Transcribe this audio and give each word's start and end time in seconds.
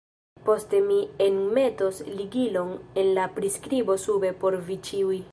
Poste 0.45 0.77
mi 0.85 0.95
enmetos 1.25 1.99
ligilon 2.21 2.71
en 3.01 3.11
la 3.19 3.27
priskribo 3.35 3.99
sube 4.05 4.33
por 4.45 4.57
vi 4.71 4.79
ĉiuj. 4.89 5.21